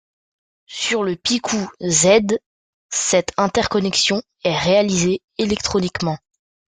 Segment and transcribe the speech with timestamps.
[0.65, 2.39] Sur le Picoo Z,
[2.89, 6.17] cette interconnexion est réalisée électroniquement.